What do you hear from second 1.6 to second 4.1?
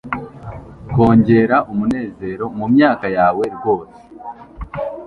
umunezero mumyaka yawe rwose